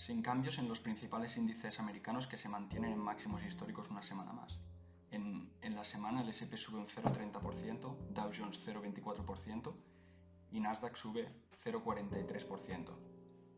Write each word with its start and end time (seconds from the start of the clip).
sin 0.00 0.22
cambios 0.22 0.58
en 0.58 0.66
los 0.66 0.80
principales 0.80 1.36
índices 1.36 1.78
americanos 1.78 2.26
que 2.26 2.38
se 2.38 2.48
mantienen 2.48 2.92
en 2.92 2.98
máximos 2.98 3.44
históricos 3.44 3.90
una 3.90 4.02
semana 4.02 4.32
más. 4.32 4.58
En, 5.10 5.50
la 5.62 5.84
semana 5.84 6.22
el 6.22 6.30
SP 6.32 6.56
sube 6.56 6.78
un 6.78 6.88
0,30%, 6.88 7.96
Dow 8.08 8.30
Jones 8.34 8.66
0,24% 8.66 9.74
y 10.52 10.60
Nasdaq 10.60 10.96
sube 10.96 11.28
0,43%. 11.62 12.96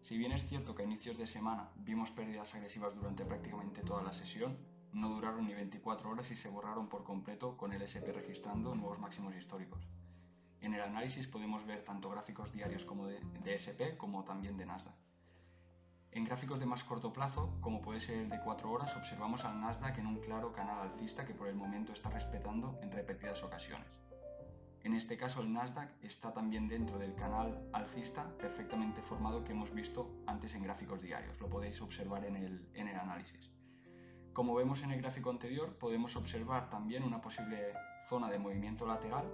Si 0.00 0.18
bien 0.18 0.32
es 0.32 0.44
cierto 0.48 0.74
que 0.74 0.82
a 0.82 0.84
inicios 0.84 1.16
de 1.16 1.28
semana 1.28 1.70
vimos 1.76 2.10
pérdidas 2.10 2.52
agresivas 2.56 2.92
durante 2.96 3.24
prácticamente 3.24 3.82
toda 3.82 4.02
la 4.02 4.12
sesión, 4.12 4.58
no 4.92 5.10
duraron 5.10 5.46
ni 5.46 5.54
24 5.54 6.10
horas 6.10 6.28
y 6.32 6.36
se 6.36 6.48
borraron 6.48 6.88
por 6.88 7.04
completo 7.04 7.56
con 7.56 7.72
el 7.72 7.82
SP 7.86 8.10
registrando 8.10 8.74
nuevos 8.74 8.98
máximos 8.98 9.36
históricos. 9.36 9.86
En 10.60 10.74
el 10.74 10.80
análisis 10.80 11.28
podemos 11.28 11.64
ver 11.66 11.84
tanto 11.84 12.10
gráficos 12.10 12.52
diarios 12.52 12.84
como 12.84 13.06
de, 13.06 13.20
de 13.44 13.54
SP 13.54 13.94
como 13.96 14.24
también 14.24 14.56
de 14.56 14.66
Nasdaq. 14.66 14.96
En 16.14 16.24
gráficos 16.24 16.60
de 16.60 16.66
más 16.66 16.84
corto 16.84 17.10
plazo, 17.10 17.56
como 17.62 17.80
puede 17.80 17.98
ser 17.98 18.18
el 18.18 18.28
de 18.28 18.38
4 18.38 18.70
horas, 18.70 18.94
observamos 18.96 19.46
al 19.46 19.58
Nasdaq 19.58 19.96
en 19.96 20.06
un 20.06 20.20
claro 20.20 20.52
canal 20.52 20.78
alcista 20.80 21.24
que 21.24 21.32
por 21.32 21.48
el 21.48 21.54
momento 21.54 21.94
está 21.94 22.10
respetando 22.10 22.78
en 22.82 22.92
repetidas 22.92 23.42
ocasiones. 23.42 23.88
En 24.82 24.92
este 24.92 25.16
caso 25.16 25.40
el 25.40 25.50
Nasdaq 25.50 25.88
está 26.02 26.34
también 26.34 26.68
dentro 26.68 26.98
del 26.98 27.14
canal 27.14 27.66
alcista 27.72 28.28
perfectamente 28.36 29.00
formado 29.00 29.42
que 29.42 29.52
hemos 29.52 29.72
visto 29.72 30.10
antes 30.26 30.54
en 30.54 30.64
gráficos 30.64 31.00
diarios, 31.00 31.40
lo 31.40 31.48
podéis 31.48 31.80
observar 31.80 32.26
en 32.26 32.36
el, 32.36 32.68
en 32.74 32.88
el 32.88 32.96
análisis. 32.96 33.50
Como 34.34 34.54
vemos 34.54 34.82
en 34.82 34.90
el 34.90 35.00
gráfico 35.00 35.30
anterior, 35.30 35.78
podemos 35.78 36.14
observar 36.16 36.68
también 36.68 37.04
una 37.04 37.22
posible 37.22 37.72
zona 38.10 38.28
de 38.28 38.38
movimiento 38.38 38.86
lateral, 38.86 39.24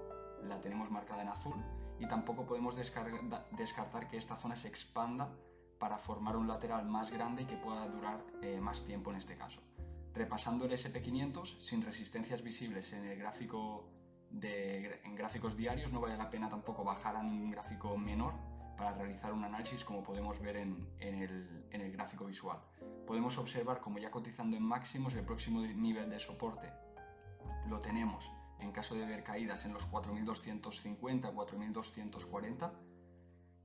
la 0.44 0.60
tenemos 0.60 0.92
marcada 0.92 1.22
en 1.22 1.28
azul, 1.28 1.56
y 1.98 2.06
tampoco 2.06 2.46
podemos 2.46 2.76
descartar 2.76 4.08
que 4.08 4.16
esta 4.16 4.36
zona 4.36 4.54
se 4.54 4.68
expanda 4.68 5.28
para 5.78 5.98
formar 5.98 6.36
un 6.36 6.48
lateral 6.48 6.84
más 6.86 7.10
grande 7.10 7.42
y 7.42 7.46
que 7.46 7.56
pueda 7.56 7.86
durar 7.88 8.24
eh, 8.42 8.60
más 8.60 8.84
tiempo 8.84 9.10
en 9.10 9.16
este 9.16 9.36
caso. 9.36 9.60
Repasando 10.14 10.64
el 10.64 10.72
SP500, 10.72 11.60
sin 11.60 11.82
resistencias 11.82 12.42
visibles 12.42 12.92
en 12.92 13.04
el 13.04 13.18
gráfico 13.18 13.88
de, 14.30 15.00
en 15.04 15.14
gráficos 15.14 15.56
diarios, 15.56 15.92
no 15.92 16.00
vale 16.00 16.16
la 16.16 16.30
pena 16.30 16.48
tampoco 16.48 16.84
bajar 16.84 17.16
a 17.16 17.20
un 17.20 17.50
gráfico 17.50 17.96
menor 17.96 18.34
para 18.76 18.92
realizar 18.92 19.32
un 19.32 19.44
análisis 19.44 19.84
como 19.84 20.02
podemos 20.02 20.40
ver 20.40 20.56
en, 20.56 20.88
el, 21.00 21.66
en 21.70 21.80
el 21.80 21.92
gráfico 21.92 22.26
visual. 22.26 22.58
Podemos 23.06 23.38
observar 23.38 23.80
como 23.80 23.98
ya 23.98 24.10
cotizando 24.10 24.56
en 24.56 24.62
máximos 24.62 25.14
el 25.14 25.24
próximo 25.24 25.60
nivel 25.60 26.10
de 26.10 26.18
soporte 26.18 26.72
lo 27.68 27.80
tenemos 27.80 28.30
en 28.60 28.72
caso 28.72 28.94
de 28.94 29.06
ver 29.06 29.22
caídas 29.22 29.64
en 29.64 29.72
los 29.72 29.84
4250, 29.84 31.30
4240 31.30 32.72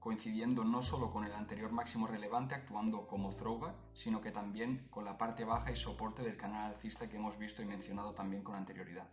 coincidiendo 0.03 0.65
no 0.65 0.81
solo 0.81 1.11
con 1.11 1.23
el 1.23 1.31
anterior 1.31 1.71
máximo 1.71 2.07
relevante 2.07 2.55
actuando 2.55 3.07
como 3.07 3.29
throwback, 3.29 3.73
sino 3.93 4.19
que 4.19 4.31
también 4.31 4.85
con 4.89 5.05
la 5.05 5.17
parte 5.17 5.45
baja 5.45 5.71
y 5.71 5.77
soporte 5.77 6.23
del 6.23 6.35
canal 6.35 6.73
alcista 6.73 7.07
que 7.07 7.15
hemos 7.15 7.37
visto 7.37 7.61
y 7.61 7.65
mencionado 7.65 8.13
también 8.13 8.43
con 8.43 8.55
anterioridad. 8.55 9.07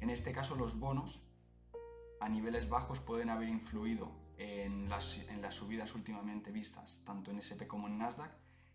En 0.00 0.10
este 0.10 0.32
caso 0.32 0.56
los 0.56 0.80
bonos 0.80 1.22
a 2.20 2.28
niveles 2.28 2.68
bajos 2.68 2.98
pueden 2.98 3.30
haber 3.30 3.48
influido 3.48 4.10
en 4.36 4.88
las, 4.88 5.16
en 5.16 5.40
las 5.40 5.54
subidas 5.54 5.94
últimamente 5.94 6.50
vistas, 6.50 7.00
tanto 7.04 7.30
en 7.30 7.38
SP 7.38 7.68
como 7.68 7.86
en 7.86 7.98
Nasdaq, 7.98 8.32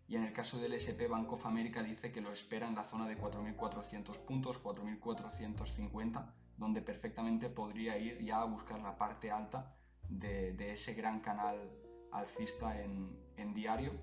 y 0.07 0.15
en 0.15 0.23
el 0.23 0.31
caso 0.31 0.57
del 0.57 0.71
SP 0.79 1.09
Bank 1.09 1.29
of 1.33 1.45
America 1.45 1.83
dice 1.83 2.13
que 2.13 2.21
lo 2.21 2.31
espera 2.31 2.65
en 2.65 2.75
la 2.75 2.85
zona 2.85 3.09
de 3.09 3.17
4.400 3.17 4.19
puntos, 4.19 4.63
4.450, 4.63 6.31
donde 6.55 6.81
perfectamente 6.81 7.49
podría 7.49 7.97
ir 7.97 8.23
ya 8.23 8.39
a 8.39 8.45
buscar 8.45 8.79
la 8.79 8.97
parte 8.97 9.31
alta 9.31 9.75
de, 10.09 10.71
ese 10.71 10.93
gran 10.93 11.19
canal 11.21 11.71
alcista 12.11 12.81
en, 12.81 13.53
diario 13.53 13.93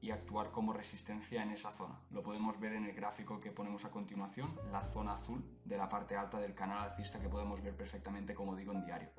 y 0.00 0.10
actuar 0.10 0.50
como 0.50 0.72
resistencia 0.72 1.42
en 1.42 1.50
esa 1.50 1.70
zona. 1.72 2.00
Lo 2.10 2.22
podemos 2.22 2.58
ver 2.60 2.72
en 2.74 2.84
el 2.84 2.92
gráfico 2.92 3.40
que 3.40 3.50
ponemos 3.50 3.84
a 3.84 3.90
continuación, 3.90 4.54
la 4.70 4.84
zona 4.84 5.14
azul 5.14 5.44
de 5.64 5.76
la 5.76 5.88
parte 5.88 6.16
alta 6.16 6.38
del 6.38 6.54
canal 6.54 6.90
alcista 6.90 7.20
que 7.20 7.28
podemos 7.28 7.62
ver 7.62 7.76
perfectamente, 7.76 8.34
como 8.34 8.54
digo, 8.56 8.72
en 8.72 8.84
diario. 8.84 9.10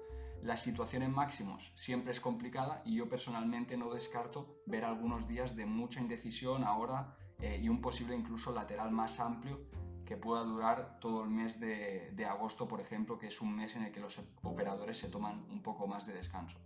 La 0.41 0.57
situación 0.57 1.03
en 1.03 1.11
máximos 1.11 1.73
siempre 1.75 2.11
es 2.11 2.19
complicada 2.19 2.81
y 2.85 2.95
yo 2.95 3.09
personalmente 3.09 3.77
no 3.77 3.91
descarto 3.93 4.61
ver 4.65 4.85
algunos 4.85 5.27
días 5.27 5.55
de 5.55 5.65
mucha 5.65 5.99
indecisión 5.99 6.63
ahora 6.63 7.17
eh, 7.39 7.59
y 7.61 7.69
un 7.69 7.81
posible 7.81 8.15
incluso 8.15 8.53
lateral 8.53 8.91
más 8.91 9.19
amplio 9.19 9.59
que 10.05 10.17
pueda 10.17 10.43
durar 10.43 10.99
todo 10.99 11.23
el 11.23 11.29
mes 11.29 11.59
de, 11.59 12.25
agosto, 12.29 12.67
por 12.67 12.79
ejemplo, 12.79 13.17
que 13.17 13.27
es 13.27 13.41
un 13.41 13.55
mes 13.55 13.75
en 13.75 13.83
el 13.83 13.91
que 13.91 13.99
los 13.99 14.21
operadores 14.43 14.97
se 14.97 15.09
toman 15.09 15.45
un 15.49 15.61
poco 15.61 15.87
más 15.87 16.05
de 16.05 16.13
descanso. 16.13 16.57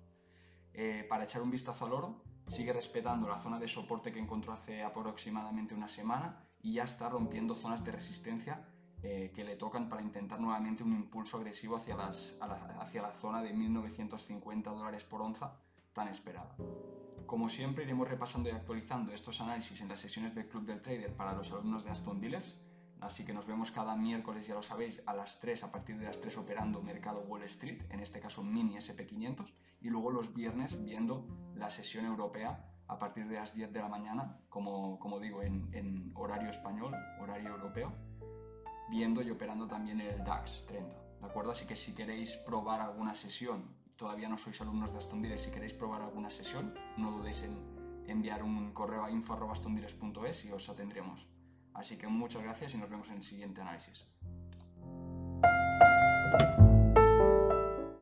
Eh, 0.74 1.06
para 1.10 1.24
echar 1.24 1.42
un 1.42 1.50
vistazo 1.50 1.86
al 1.86 1.94
oro, 1.94 2.22
sigue 2.48 2.74
respetando 2.74 3.28
la 3.28 3.40
zona 3.40 3.60
de 3.60 3.68
soporte 3.68 4.12
que 4.12 4.20
encontró 4.20 4.54
hace 4.54 4.84
aproximadamente 4.84 5.74
una 5.74 5.88
semana 5.88 6.46
y 6.62 6.74
ya 6.74 6.84
está 6.84 7.10
rompiendo 7.10 7.56
zonas 7.56 7.84
de 7.84 7.92
resistencia 7.92 8.68
eh, 9.02 9.32
que 9.34 9.46
le 9.46 9.56
tocan 9.56 9.88
para 9.88 10.02
intentar 10.02 10.42
nuevamente 10.42 10.84
un 10.84 10.94
impulso 10.94 11.38
agresivo 11.38 11.78
hacia, 11.78 11.96
las, 11.96 12.38
hacia 12.42 13.02
la 13.02 13.12
zona 13.14 13.42
de 13.42 13.56
1.950 13.56 14.64
dólares 14.64 15.06
por 15.06 15.22
onza 15.22 15.54
tan 15.94 16.10
esperada. 16.10 16.56
Como 17.26 17.48
siempre 17.48 17.84
iremos 17.86 18.10
repasando 18.10 18.50
y 18.50 18.52
actualizando 18.52 19.14
estos 19.14 19.40
análisis 19.40 19.80
en 19.82 19.88
las 19.88 20.00
sesiones 20.00 20.36
del 20.36 20.48
Club 20.48 20.66
del 20.66 20.82
Trader 20.82 21.16
para 21.16 21.34
los 21.34 21.52
alumnos 21.52 21.86
de 21.86 21.92
Aston 21.92 22.20
Dealers 22.20 22.56
Así 23.02 23.24
que 23.24 23.34
nos 23.34 23.46
vemos 23.46 23.72
cada 23.72 23.96
miércoles, 23.96 24.46
ya 24.46 24.56
lo 24.56 24.62
sabéis, 24.62 25.02
a 25.06 25.14
las 25.14 25.40
3, 25.40 25.64
a 25.64 25.72
partir 25.72 25.98
de 25.98 26.06
las 26.06 26.20
3 26.20 26.38
operando 26.38 26.82
Mercado 26.82 27.22
Wall 27.22 27.44
Street, 27.44 27.84
en 27.90 28.02
este 28.02 28.20
caso 28.20 28.44
Mini 28.44 28.76
SP500, 28.76 29.54
y 29.82 29.90
luego 29.90 30.12
los 30.12 30.34
viernes 30.34 30.84
viendo 30.84 31.26
la 31.56 31.70
sesión 31.70 32.06
europea 32.06 32.66
a 32.88 33.00
partir 33.00 33.28
de 33.28 33.36
las 33.36 33.54
10 33.54 33.72
de 33.72 33.80
la 33.80 33.88
mañana, 33.88 34.38
como, 34.50 35.00
como 35.00 35.20
digo, 35.20 35.42
en, 35.42 36.12
horario 36.16 36.50
español, 36.50 36.94
horario 37.22 37.50
europeo, 37.50 37.94
viendo 38.90 39.22
y 39.22 39.30
operando 39.30 39.68
también 39.68 40.02
el 40.02 40.24
DAX 40.24 40.66
30. 40.66 40.96
¿De 41.22 41.26
acuerdo? 41.26 41.52
Así 41.52 41.66
que 41.66 41.76
si 41.76 41.94
queréis 41.94 42.36
probar 42.36 42.82
alguna 42.82 43.14
sesión, 43.14 43.64
todavía 43.96 44.28
no 44.28 44.38
sois 44.38 44.60
alumnos 44.62 44.92
de 44.92 44.98
Aston 44.98 45.24
si 45.38 45.52
queréis 45.52 45.74
probar 45.74 46.02
alguna 46.02 46.30
sesión, 46.30 46.74
no 46.98 47.12
dudéis 47.12 47.44
en 47.44 47.56
enviar 48.08 48.42
un 48.44 48.74
correo 48.74 49.04
a 49.04 49.12
info.astondealers.es 49.12 50.46
y 50.46 50.52
os 50.52 50.68
atendremos. 50.68 51.28
Así 51.74 51.98
que 51.98 52.08
muchas 52.08 52.44
gracias 52.44 52.74
y 52.74 52.78
nos 52.78 52.90
vemos 52.90 53.08
en 53.10 53.16
el 53.16 53.22
siguiente 53.22 53.62
análisis. 53.62 54.06